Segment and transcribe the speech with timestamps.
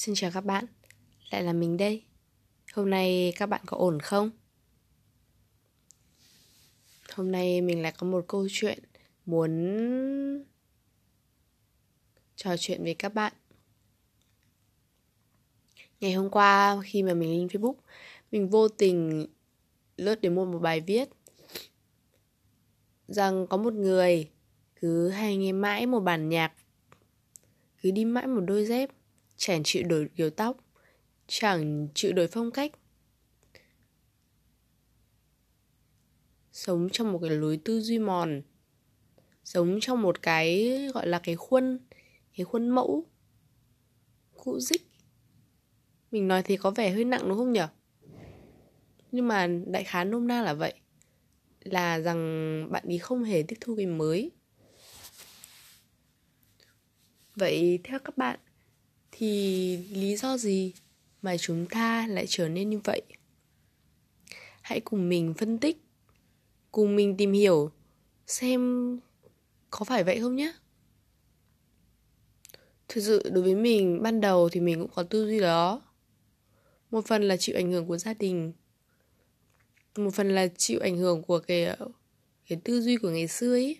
[0.00, 0.64] Xin chào các bạn,
[1.30, 2.02] lại là mình đây.
[2.72, 4.30] Hôm nay các bạn có ổn không?
[7.12, 8.78] Hôm nay mình lại có một câu chuyện
[9.26, 9.74] muốn
[12.36, 13.32] trò chuyện với các bạn.
[16.00, 17.76] Ngày hôm qua khi mà mình lên Facebook,
[18.32, 19.26] mình vô tình
[19.96, 21.08] lướt đến một, một bài viết
[23.08, 24.30] rằng có một người
[24.76, 26.52] cứ hay nghe mãi một bản nhạc
[27.82, 28.90] cứ đi mãi một đôi dép
[29.40, 30.56] chẳng chịu đổi kiểu tóc.
[31.26, 32.72] Chẳng chịu đổi phong cách.
[36.52, 38.42] Sống trong một cái lối tư duy mòn.
[39.44, 41.78] Sống trong một cái, gọi là cái khuôn
[42.36, 43.06] cái khuôn mẫu.
[44.34, 44.82] Cũ dích.
[46.10, 47.68] Mình nói thì có vẻ hơi nặng đúng không nhở?
[49.12, 50.74] Nhưng mà đại khái nôm na là vậy.
[51.60, 54.30] Là rằng bạn ấy không hề tiếp thu cái mới.
[57.34, 58.38] Vậy theo các bạn
[59.20, 60.72] thì lý do gì
[61.22, 63.02] mà chúng ta lại trở nên như vậy?
[64.62, 65.76] Hãy cùng mình phân tích,
[66.70, 67.70] cùng mình tìm hiểu
[68.26, 68.60] xem
[69.70, 70.52] có phải vậy không nhé.
[72.88, 75.82] Thực sự, đối với mình, ban đầu thì mình cũng có tư duy đó.
[76.90, 78.52] Một phần là chịu ảnh hưởng của gia đình,
[79.96, 81.76] một phần là chịu ảnh hưởng của cái
[82.48, 83.78] cái tư duy của ngày xưa ấy.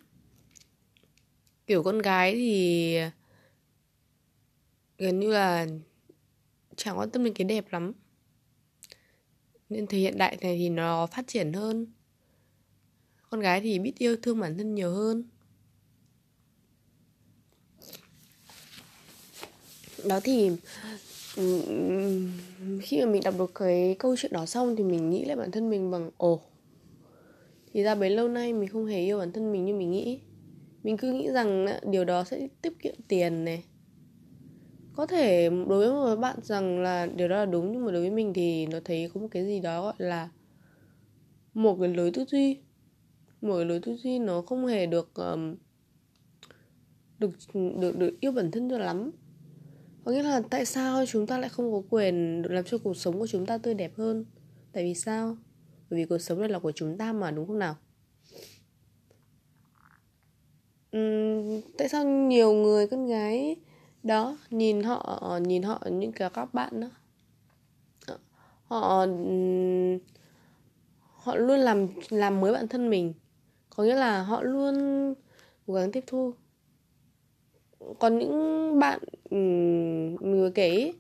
[1.67, 2.97] Kiểu con gái thì
[5.01, 5.67] gần như là
[6.77, 7.93] chẳng quan tâm đến cái đẹp lắm.
[9.69, 11.87] Nên thời hiện đại này thì nó phát triển hơn.
[13.31, 15.25] Con gái thì biết yêu thương bản thân nhiều hơn.
[20.05, 20.51] Đó thì
[22.83, 25.51] khi mà mình đọc được cái câu chuyện đó xong thì mình nghĩ lại bản
[25.51, 26.41] thân mình bằng, ồ,
[27.73, 30.21] thì ra bấy lâu nay mình không hề yêu bản thân mình như mình nghĩ.
[30.83, 33.65] Mình cứ nghĩ rằng à, điều đó sẽ tiết kiệm tiền này
[34.97, 38.01] có thể đối với một bạn rằng là điều đó là đúng nhưng mà đối
[38.01, 40.29] với mình thì nó thấy có một cái gì đó gọi là
[41.55, 42.59] một cái lối tư duy.
[43.41, 45.57] Một cái lối tư duy nó không hề được um,
[47.19, 49.11] được được được yêu bản thân cho lắm.
[50.05, 53.19] Có nghĩa là tại sao chúng ta lại không có quyền làm cho cuộc sống
[53.19, 54.25] của chúng ta tươi đẹp hơn?
[54.73, 55.37] Tại vì sao?
[55.91, 57.77] Bởi vì cuộc sống này là của chúng ta mà đúng không nào?
[60.97, 63.57] Uhm, tại sao nhiều người con gái
[64.03, 66.89] đó, nhìn họ nhìn họ những cái các bạn đó.
[68.65, 69.07] Họ
[71.15, 73.15] họ luôn làm làm mới bản thân mình.
[73.77, 74.75] Có nghĩa là họ luôn
[75.67, 76.33] cố gắng tiếp thu.
[77.99, 79.01] Còn những bạn
[79.31, 80.93] mình vừa kể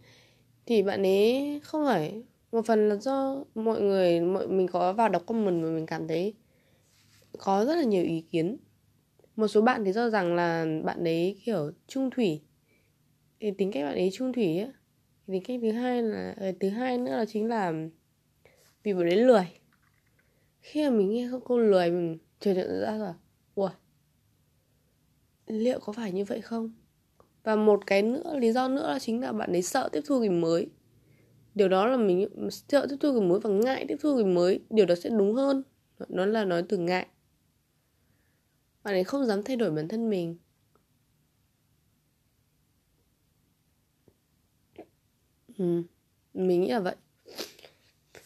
[0.67, 2.23] thì bạn ấy không phải,
[2.53, 6.09] một phần là do mọi người, mọi, mình có vào đọc comment mà mình cảm
[6.09, 6.35] thấy
[7.39, 8.57] có rất là nhiều ý kiến.
[9.37, 12.41] Một số bạn thì cho rằng là bạn ấy, kiểu, trung thủy
[13.41, 14.73] thì tính cách bạn ấy trung thủy á.
[15.27, 17.73] Tính cách thứ hai là ờ, thứ hai nữa là chính là
[18.83, 19.49] vì bạn ấy lười.
[20.61, 23.15] Khi mà mình nghe câu lười mình chợt nhận ra là
[23.55, 23.71] ủa
[25.47, 26.73] liệu có phải như vậy không?
[27.43, 30.21] Và một cái nữa, lý do nữa là chính là bạn ấy sợ tiếp thu
[30.21, 30.71] cái mới.
[31.55, 34.61] Điều đó là mình sợ tiếp thu cái mới và ngại tiếp thu cái mới.
[34.71, 35.63] Điều đó sẽ đúng hơn.
[36.09, 37.07] Nó là nói từ ngại.
[38.83, 40.39] Bạn ấy không dám thay đổi bản thân mình.
[45.61, 45.83] Ừ,
[46.35, 46.97] mình nghĩ là vậy.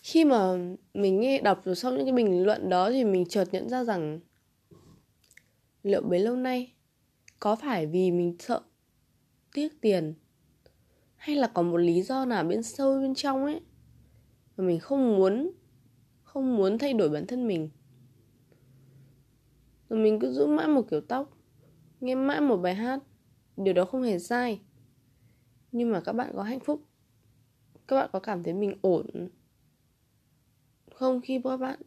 [0.02, 0.56] Khi mà
[0.94, 3.84] mình nghe đọc rồi sau những cái bình luận đó thì mình chợt nhận ra
[3.84, 4.20] rằng
[5.82, 6.72] liệu bấy lâu nay
[7.40, 8.60] có phải vì mình sợ
[9.54, 10.14] tiếc tiền
[11.16, 13.60] hay là có một lý do nào bên sâu bên trong ấy
[14.56, 15.50] mà mình không muốn
[16.22, 17.70] không muốn thay đổi bản thân mình?
[19.88, 21.30] Rồi mình cứ giữ mãi một kiểu tóc
[22.00, 23.00] nghe mãi một bài hát
[23.56, 24.60] điều đó không hề sai.
[25.72, 26.82] Nhưng mà các bạn có hạnh phúc
[27.88, 29.28] các bạn có cảm thấy mình ổn
[30.94, 31.78] không khi các bạn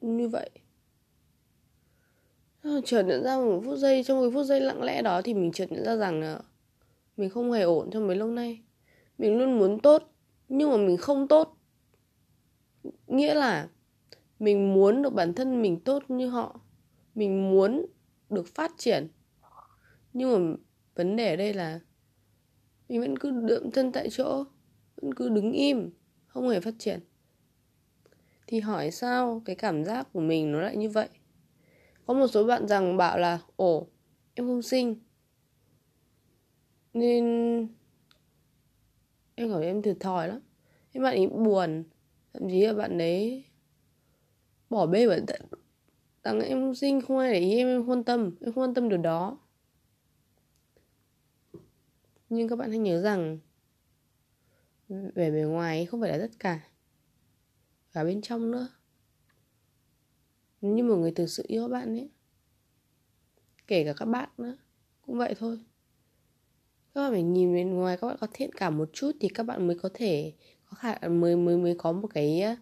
[0.00, 0.50] như vậy?
[2.62, 5.34] Ờ, chợt nhận ra một phút giây, trong cái phút giây lặng lẽ đó thì
[5.34, 6.40] mình chợt nhận ra rằng là
[7.16, 8.62] mình không hề ổn trong mấy lâu nay.
[9.18, 10.02] Mình luôn muốn tốt,
[10.48, 11.56] nhưng mà mình không tốt.
[13.06, 13.68] Nghĩa là
[14.38, 16.60] mình muốn được bản thân mình tốt như họ.
[17.14, 17.86] Mình muốn
[18.30, 19.08] được phát triển.
[20.12, 20.56] Nhưng mà
[20.94, 21.80] vấn đề ở đây là
[22.88, 24.44] mình vẫn cứ đượm chân tại chỗ
[25.16, 25.90] cứ đứng im,
[26.26, 27.00] không hề phát triển.
[28.46, 31.08] Thì hỏi sao cái cảm giác của mình nó lại như vậy?
[32.06, 33.86] Có một số bạn rằng bảo là, ồ,
[34.34, 34.96] em không sinh
[36.94, 37.24] nên
[39.34, 40.40] em cảm thấy em thiệt thòi lắm.
[40.92, 41.84] Em bạn ấy buồn,
[42.32, 43.44] thậm chí là bạn ấy
[44.70, 45.40] bỏ bê bản thân
[46.22, 48.74] rằng em không sinh không ai để ý em em quan tâm, em không quan
[48.74, 49.38] tâm điều đó.
[52.28, 53.38] Nhưng các bạn hãy nhớ rằng
[55.14, 56.60] vẻ bề ngoài không phải là tất cả.
[57.92, 58.68] Cả bên trong nữa.
[60.60, 62.10] Như một người thực sự yêu bạn ấy,
[63.66, 64.56] kể cả các bạn nữa,
[65.02, 65.58] cũng vậy thôi.
[66.94, 69.42] Các bạn phải nhìn bên ngoài, các bạn có thiện cảm một chút thì các
[69.42, 70.32] bạn mới có thể
[70.64, 72.56] có khả, mới mới mới có một cái ờ,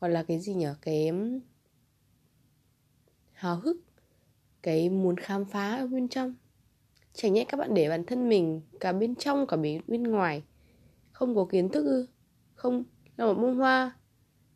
[0.00, 1.12] gọi là cái gì nhỉ cái
[3.32, 3.76] hào hức,
[4.62, 6.34] cái muốn khám phá ở bên trong.
[7.12, 10.42] Chẳng nhẽ các bạn để bản thân mình cả bên trong, cả bên bên ngoài
[11.18, 12.06] không có kiến thức ư?
[12.54, 12.84] Không
[13.16, 13.96] là một bông hoa.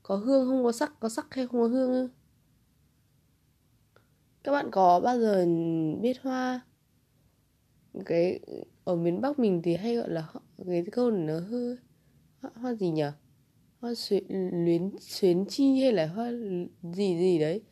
[0.02, 0.64] Có hương không?
[0.64, 2.08] Có sắc có sắc hay không có hương ư?
[4.42, 5.46] Các bạn có bao giờ
[6.00, 6.60] biết hoa?
[8.06, 8.40] Cái
[8.84, 10.28] ở miền bắc mình thì hay gọi là
[10.66, 11.76] cái câu này nó hơi
[12.40, 13.04] hoa, hoa gì nhỉ?
[13.80, 16.32] Hoa xuyến luyến xuyến chi hay là hoa
[16.82, 17.62] gì gì đấy?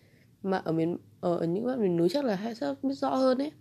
[0.43, 3.39] Mà ở miền ở những bạn miền núi chắc là hay sẽ biết rõ hơn
[3.39, 3.53] đấy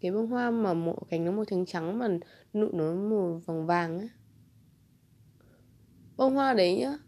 [0.00, 2.08] cái bông hoa mà một cánh nó màu trắng trắng mà
[2.54, 4.08] nụ nó màu vàng vàng ấy
[6.16, 6.98] bông hoa đấy nhá.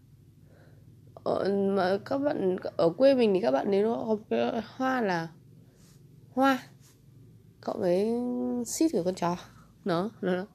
[1.15, 5.01] Ở, mà các bạn ở quê mình thì các bạn nếu nó có cái hoa
[5.01, 5.29] là
[6.33, 6.63] hoa.
[7.61, 8.09] Cộng với
[8.67, 9.37] xít của con chó.
[9.85, 10.47] Nó nó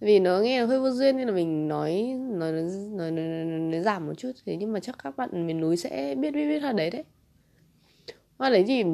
[0.00, 3.44] vì nó nghe nó hơi vô duyên nên là mình nói nói nói, nói, nói,
[3.44, 4.32] nói, nói giảm một chút.
[4.46, 7.04] Thế nhưng mà chắc các bạn miền núi sẽ biết biết biết hoa đấy đấy.
[8.38, 8.84] Hoa đấy thì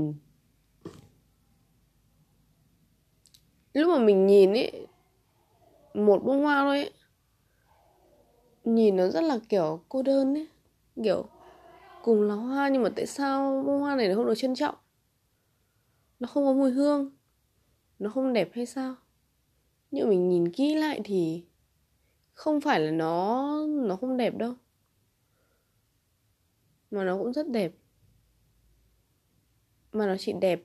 [3.74, 4.86] lúc mà mình nhìn ấy
[5.94, 6.92] một bông hoa thôi ấy
[8.64, 10.48] nhìn nó rất là, kiểu, cô đơn ấy.
[11.04, 11.24] Kiểu,
[12.02, 14.74] cùng là hoa nhưng mà tại sao bông hoa này nó không được trân trọng?
[16.20, 17.10] Nó không có mùi hương.
[17.98, 18.94] Nó không đẹp hay sao?
[19.90, 21.44] Nhưng mình nhìn kỹ lại thì
[22.34, 24.54] không phải là nó nó không đẹp đâu.
[26.90, 27.72] Mà nó cũng rất đẹp.
[29.92, 30.62] Mà nó chỉ đẹp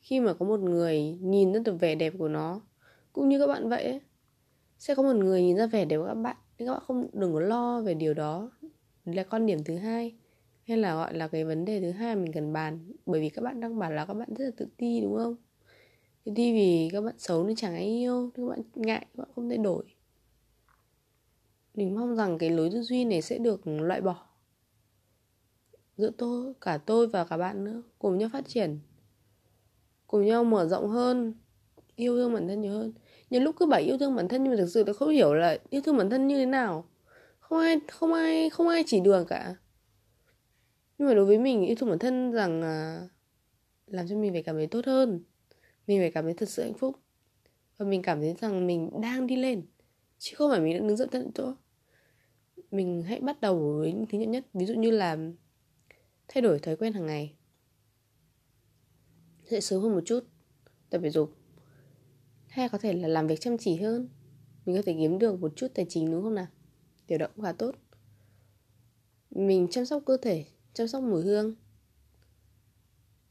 [0.00, 2.60] khi mà có một người nhìn ra được vẻ đẹp của nó.
[3.12, 4.00] Cũng như các bạn vậy ấy.
[4.78, 7.08] Sẽ có một người nhìn ra vẻ đẹp của các bạn nên các bạn không,
[7.12, 8.50] đừng có lo về điều đó.
[9.04, 10.14] Đấy là con điểm thứ hai.
[10.66, 12.92] Hay là gọi là cái vấn đề thứ hai mình cần bàn.
[13.06, 15.36] Bởi vì các bạn đang bảo là các bạn rất là tự ti, đúng không?
[16.24, 18.30] Tự ti vì các bạn xấu nên chẳng ai yêu.
[18.34, 19.84] Các bạn ngại, các bạn không thay đổi.
[21.74, 24.26] Mình mong rằng cái lối tư duy này sẽ được loại bỏ.
[25.96, 28.78] Giữa tôi, cả tôi và cả bạn nữa, cùng nhau phát triển.
[30.06, 31.34] Cùng nhau mở rộng hơn,
[31.96, 32.92] yêu thương bản thân nhiều hơn
[33.34, 35.34] nhiều lúc cứ bảo yêu thương bản thân nhưng mà thực sự tôi không hiểu
[35.34, 36.88] là yêu thương bản thân như thế nào.
[37.38, 39.56] Không ai không ai không ai chỉ đường cả.
[40.98, 43.08] Nhưng mà đối với mình yêu thương bản thân rằng à,
[43.86, 45.24] làm cho mình phải cảm thấy tốt hơn.
[45.86, 46.96] Mình phải cảm thấy thật sự hạnh phúc.
[47.78, 49.62] Và mình cảm thấy rằng mình đang đi lên
[50.18, 51.52] chứ không phải mình đang đứng dậm tận chỗ.
[52.70, 54.46] Mình hãy bắt đầu với những thứ nhỏ nhất.
[54.54, 55.18] Ví dụ như là
[56.28, 57.36] thay đổi thói quen hàng ngày.
[59.44, 60.24] Dậy sớm hơn một chút
[60.90, 61.43] tập thể dục
[62.54, 64.08] hay có thể là làm việc chăm chỉ hơn?
[64.66, 66.46] Mình có thể kiếm được một chút tài chính đúng không nào?
[67.08, 67.74] Điều đó cũng khá tốt.
[69.30, 71.54] Mình chăm sóc cơ thể chăm sóc mùi hương.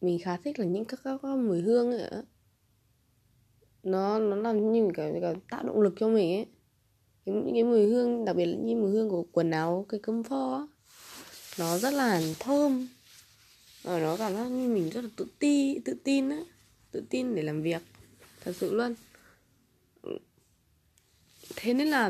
[0.01, 2.09] Mình khá thích là những các, các, các mùi hương ấy
[3.83, 6.45] nó nó làm như cả, cả tạo động lực cho mình ấy.
[7.25, 9.99] Những, những cái mùi hương đặc biệt là như mùi hương của quần áo cái
[10.03, 10.67] cơm pho
[11.59, 12.87] nó rất là thơm.
[13.83, 16.43] Và nó cảm giác như mình rất là tự ti tự tin á.
[16.91, 17.81] Tự tin để làm việc.
[18.43, 18.95] Thật sự luôn
[21.55, 22.09] thế nên là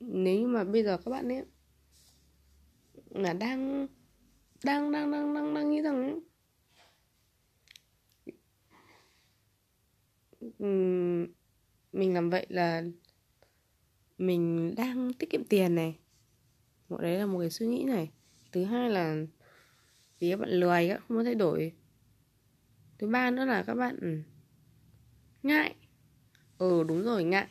[0.00, 1.44] nếu như mà bây giờ các bạn ấy
[3.10, 3.86] là đang
[4.64, 6.20] đang đang đang đang đang nghĩ rằng ấy,
[11.92, 12.84] mình làm vậy là
[14.18, 15.98] mình đang tiết kiệm tiền này.
[16.88, 18.10] Một đấy là một cái suy nghĩ này.
[18.52, 19.16] Thứ hai là
[20.18, 21.72] vì các bạn lười các không muốn thay đổi.
[22.98, 24.24] Thứ ba nữa là các bạn
[25.42, 25.74] ngại
[26.62, 27.46] ừ đúng rồi ngại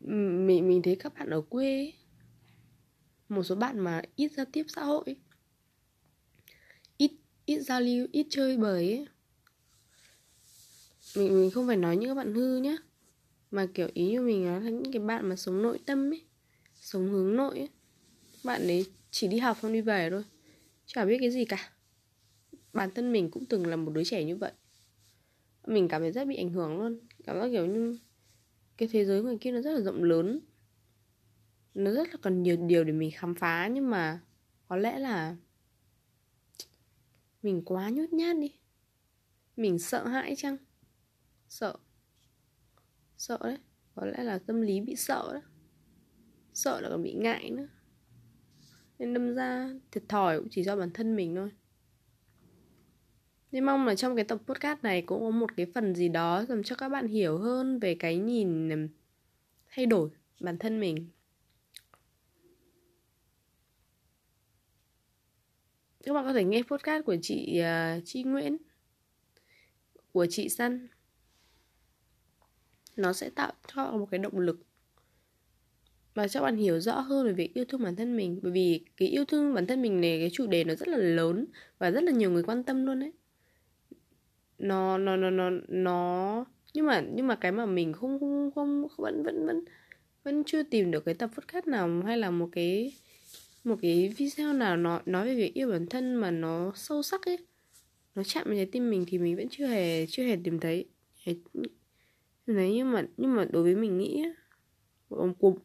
[0.00, 1.92] mình mình thấy các bạn ở quê
[3.28, 5.16] một số bạn mà ít giao tiếp xã hội
[6.96, 7.10] ít
[7.46, 9.06] ít giao lưu, ít chơi bời ấy,
[11.16, 12.76] mình mình không phải nói những các bạn hư nhá,
[13.50, 16.24] mà kiểu ý như mình là những cái bạn mà sống nội tâm ấy,
[16.74, 17.68] sống hướng nội ấy,
[18.44, 20.24] bạn ấy chỉ đi học xong đi về thôi,
[20.86, 21.70] chả biết cái gì cả.
[22.72, 24.52] Bản thân mình cũng từng là một đứa trẻ như vậy.
[25.66, 27.98] Mình cảm thấy rất bị ảnh hưởng luôn cảm giác kiểu như
[28.76, 30.40] cái thế giới ngoài kia nó rất là rộng lớn.
[31.74, 34.20] Nó rất là còn nhiều điều để mình khám phá, nhưng mà
[34.68, 35.36] có lẽ là
[37.42, 38.52] mình quá nhút nhát đi.
[39.56, 40.56] Mình sợ hãi chăng?
[41.48, 41.76] Sợ.
[43.16, 43.58] Sợ đấy.
[43.94, 45.40] Có lẽ là tâm lý bị sợ đó.
[46.54, 47.68] Sợ là còn bị ngại nữa.
[48.98, 51.50] Nên đâm ra thiệt thòi cũng chỉ do bản thân mình thôi
[53.52, 56.44] nên mong là trong cái tập podcast này cũng có một cái phần gì đó
[56.48, 58.88] làm cho các bạn hiểu hơn về cái nhìn
[59.68, 60.10] thay đổi
[60.40, 61.08] bản thân mình.
[66.04, 68.56] Các bạn có thể nghe podcast của chị uh, Chi Nguyễn
[70.12, 70.88] của chị Săn.
[72.96, 74.58] Nó sẽ tạo cho một cái động lực
[76.14, 78.40] và cho bạn hiểu rõ hơn về việc yêu thương bản thân mình.
[78.42, 80.96] Bởi vì cái yêu thương bản thân mình này cái chủ đề nó rất là
[80.96, 81.46] lớn
[81.78, 83.12] và rất là nhiều người quan tâm luôn đấy
[84.58, 86.44] nó nó nó nó nó.
[86.74, 89.64] Nhưng mà nhưng mà cái mà mình không không không vẫn vẫn vẫn
[90.24, 92.92] vẫn chưa tìm được cái tập podcast nào hay là một cái
[93.64, 97.26] một cái video nào nó nói về việc yêu bản thân mà nó sâu sắc
[97.26, 97.38] ấy.
[98.14, 100.86] Nó chạm vào trái tim mình thì mình vẫn chưa hề chưa hề tìm thấy.
[102.46, 102.72] Đấy.
[102.74, 104.24] Nhưng mà nhưng mà đối với mình nghĩ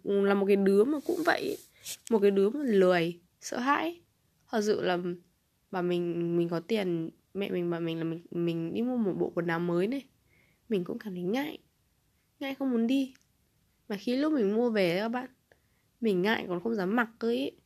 [0.04, 1.58] là một cái đứa mà cũng vậy
[2.10, 4.02] một cái đứa mà lười, sợ hãi
[4.50, 4.98] thật sự là
[5.72, 9.14] mà mình mình có tiền mẹ mình bảo mình là mình mình đi mua một
[9.14, 10.06] bộ quần áo mới này.
[10.70, 11.58] Mình cũng cảm thấy ngại.
[12.40, 13.14] Ngại không muốn đi.
[13.90, 15.30] Mà khi lúc mình mua về các bạn,
[16.02, 17.62] mình ngại còn không dám mặc cơ ấy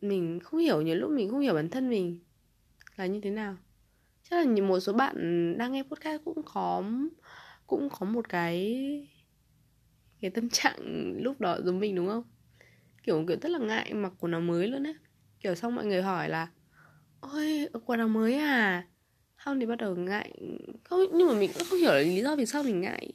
[0.00, 2.18] mình không hiểu, nhiều lúc mình không hiểu bản thân mình
[2.96, 3.56] là như thế nào.
[4.30, 5.14] Chắc là một số bạn
[5.58, 6.84] đang nghe podcast cũng có
[7.66, 9.08] cũng có một cái
[10.20, 12.24] cái tâm trạng lúc đó giống mình, đúng không?
[13.02, 14.92] Kiểu kiểu, rất là ngại mặc quần áo mới luôn á.
[15.40, 16.48] Kiểu xong mọi người hỏi là
[17.20, 18.86] ôi quần áo mới à?
[19.36, 20.32] Không thì bắt đầu ngại.
[20.84, 23.12] Không nhưng mà mình cũng không hiểu là lý do vì sao mình ngại.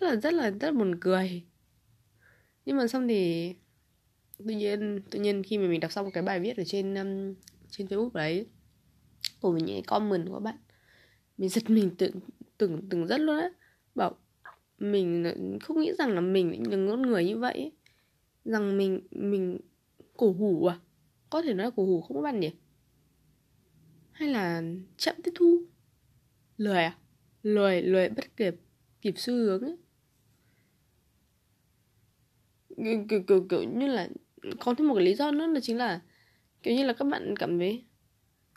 [0.00, 1.42] Rất là rất là rất là buồn cười.
[2.64, 3.54] Nhưng mà xong thì
[4.38, 7.34] tự nhiên tự nhiên khi mà mình đọc xong cái bài viết ở trên um,
[7.70, 8.46] trên facebook đấy
[9.40, 10.56] của những cái comment của các bạn
[11.38, 12.12] mình giật mình tưởng
[12.58, 13.48] tưởng tưởng rất luôn á.
[13.94, 14.16] Bảo
[14.78, 17.72] mình không nghĩ rằng là mình là con người như vậy ấy.
[18.44, 19.60] rằng mình mình
[20.16, 20.78] cổ hủ à
[21.32, 22.50] có thể nói là cổ hủ không có bạn nhỉ?
[24.12, 24.62] Hay là
[24.96, 25.62] chậm tiếp thu?
[26.56, 26.96] Lười à?
[27.42, 28.54] Lười lười bất kịp
[29.00, 29.76] kịp xu hướng ấy.
[32.76, 34.08] Kiểu, kiểu, kiểu, kiểu như là
[34.60, 36.00] có thêm một cái lý do nữa là chính là
[36.62, 37.84] kiểu như là các bạn cảm thấy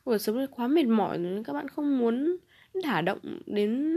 [0.03, 2.38] cuộc sống này quá mệt mỏi rồi các bạn không muốn
[2.84, 3.94] đả động đến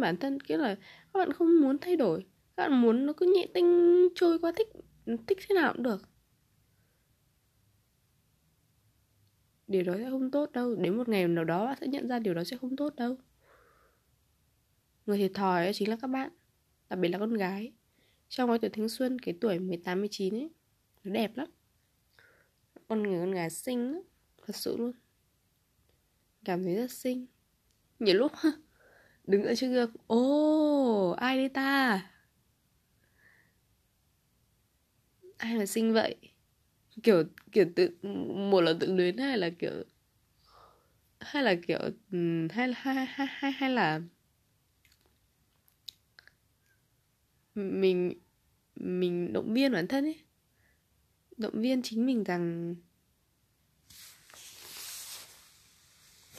[0.00, 0.40] bản thân.
[0.40, 0.74] Kiểu là
[1.14, 2.26] các bạn không muốn thay đổi.
[2.56, 4.68] Các bạn muốn nó cứ nhẹ tinh trôi qua thích
[5.26, 6.02] thích thế nào cũng được.
[9.70, 10.74] Điều đó sẽ không tốt đâu.
[10.74, 13.16] Đến một ngày nào đó bạn sẽ nhận ra điều đó sẽ không tốt đâu.
[15.06, 16.30] Người thiệt thòi chính là các bạn,
[16.88, 17.72] đặc biệt là con gái.
[18.28, 20.50] Trong cái tuổi thanh xuân, cái tuổi 18 19 ấy,
[21.04, 21.48] nó đẹp lắm.
[22.88, 24.02] Con người, con gái xinh lắm,
[24.46, 24.92] thật sự luôn.
[26.44, 27.26] Cảm thấy rất xinh.
[27.98, 28.32] Nhiều lúc
[29.24, 32.10] đứng ở trước gương ô ai đây ta?
[35.36, 36.16] Ai mà xinh vậy?
[37.02, 37.90] Kiểu kiểu tự
[38.34, 39.84] một là tự luyến hay là kiểu
[41.20, 41.78] hay là kiểu
[42.50, 44.00] hay hay hay hay, hay là
[47.54, 48.14] mình
[48.76, 50.20] mình động viên bản thân ấy.
[51.36, 52.74] Động viên chính mình rằng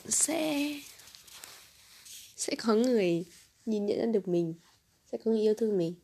[0.08, 0.80] sẽ
[2.36, 3.26] sẽ có người
[3.66, 4.54] nhìn nhận ra được mình
[5.12, 5.96] sẽ có người yêu thương mình.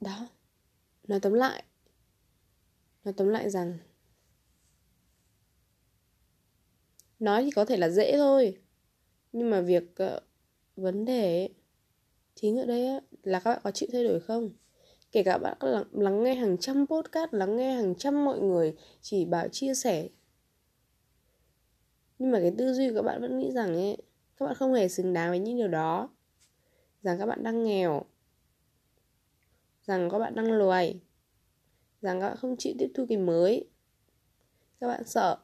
[0.00, 0.28] Đó
[1.08, 1.64] nói tóm lại
[3.04, 3.78] nói tóm lại rằng
[7.18, 8.56] nói thì có thể là dễ thôi.
[9.32, 10.22] Nhưng mà việc uh,
[10.76, 11.48] vấn đề
[12.34, 14.50] chính ở đây á, là các bạn có chịu thay đổi không?
[15.12, 18.76] Kể cả bạn lắng, lắng nghe hàng trăm podcast lắng nghe hàng trăm mọi người
[19.00, 20.08] chỉ bảo chia sẻ.
[22.18, 23.96] Nhưng mà cái tư duy của các bạn vẫn nghĩ rằng ấy
[24.36, 26.08] các bạn không hề xứng đáng với những điều đó.
[27.02, 28.04] Rằng các bạn đang nghèo.
[29.86, 31.00] Rằng các bạn đang lùi
[32.00, 33.68] rằng các bạn không chịu tiếp thu cái mới.
[34.80, 35.38] Các bạn sợ.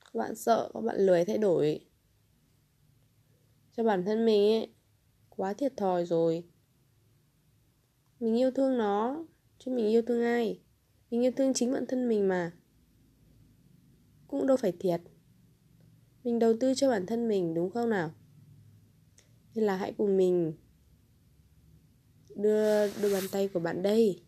[0.00, 1.80] Các bạn sợ, các bạn lười thay đổi.
[3.76, 4.74] Cho bản thân mình ấy,
[5.28, 6.44] quá thiệt thòi rồi.
[8.20, 9.24] Mình yêu thương nó,
[9.58, 10.60] chứ mình yêu thương ai?
[11.10, 12.52] Mình yêu thương chính bản thân mình mà.
[14.28, 15.00] Cũng đâu phải thiệt.
[16.24, 18.10] Mình đầu tư cho bản thân mình, đúng không nào?
[19.54, 20.52] Nên là hãy cùng mình
[22.34, 24.22] đưa đôi bàn tay của bạn đây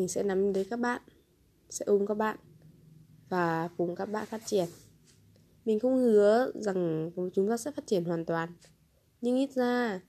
[0.00, 1.02] mình sẽ nắm lấy các bạn,
[1.70, 2.36] sẽ ôm các bạn
[3.28, 4.66] và cùng các bạn phát triển.
[5.64, 8.52] Mình không hứa rằng chúng ta sẽ phát triển hoàn toàn,
[9.20, 10.00] nhưng ít ra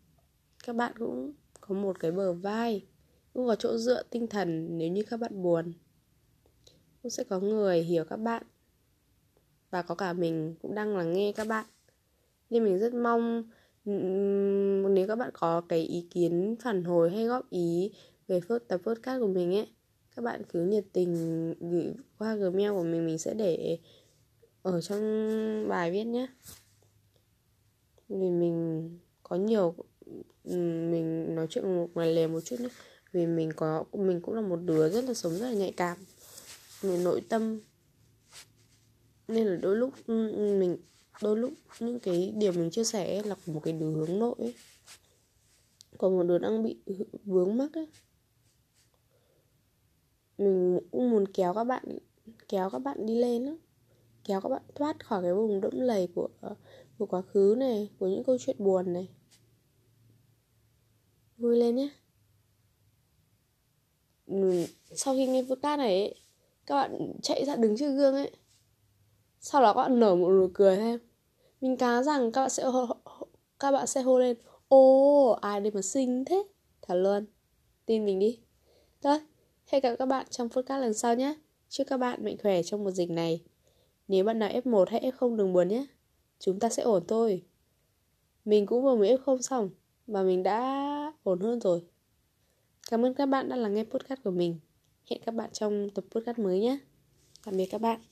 [0.66, 2.86] các bạn cũng có một cái bờ vai,
[3.34, 5.74] cũng có chỗ dựa tinh thần nếu như các bạn buồn.
[7.04, 8.44] Cũng sẽ có người hiểu các bạn
[9.70, 11.66] và có cả mình cũng đang lắng nghe các bạn.
[12.50, 13.44] Nên mình rất mong
[14.96, 17.92] nếu các bạn có cái ý kiến phản hồi hay góp ý
[18.28, 19.68] về tập podcast của mình ấy
[20.16, 21.14] các bạn cứ nhiệt tình
[21.60, 23.78] gửi qua gmail của mình mình sẽ để
[24.62, 25.02] ở trong
[25.70, 26.28] bài viết nhé.
[28.10, 28.90] Vì mình
[29.24, 29.76] có nhiều
[30.44, 32.70] mình nói chuyện một, ngoài lề một chút nhé.
[33.12, 35.98] Vì mình có, mình cũng là một đứa rất là sống rất là nhạy cảm.
[36.82, 37.60] Người nội tâm.
[39.28, 39.94] Nên là đôi lúc
[40.60, 40.78] mình,
[41.22, 44.54] đôi lúc những cái điều mình chia sẻ là một cái đứa hướng nội ấy.
[45.98, 46.78] còn một đứa đang bị
[47.26, 47.88] vướng mắc ấy
[50.42, 51.84] mình cũng muốn kéo các bạn
[52.48, 53.52] kéo các bạn đi lên đó
[54.24, 56.30] kéo các bạn thoát khỏi cái vùng đẫm lầy của
[56.98, 59.10] của quá khứ này của những câu chuyện buồn này.
[61.38, 61.90] Vui lên nhé.
[64.92, 66.16] Sau khi nghe podcast này ấy,
[66.66, 68.32] các bạn chạy ra đứng trước gương ấy.
[69.40, 71.00] Sau đó các bạn nở một nụ cười thêm
[71.62, 72.88] mình cá rằng các bạn sẽ hô,
[73.60, 76.44] các bạn sẽ hô lên ô ai đây mà xinh thế?
[76.82, 77.26] Thật luôn
[77.86, 78.40] tin mình đi.
[79.02, 79.20] Thôi
[79.72, 81.36] hẹn gặp các bạn trong podcast lần sau nhé.
[81.70, 83.44] Chúc các bạn mạnh khỏe trong một dịch này.
[84.08, 85.86] Nếu bạn nào F1 hay F0 đừng buồn nhé.
[86.40, 87.44] Chúng ta sẽ ổn thôi.
[88.46, 89.70] Mình cũng vừa mới F0 xong
[90.08, 91.84] và mình đã ổn hơn rồi.
[92.90, 94.60] Cảm ơn các bạn đã lắng nghe podcast của mình.
[95.10, 96.78] Hẹn các bạn trong tập podcast mới nhé.
[97.46, 98.11] Tạm biệt các bạn.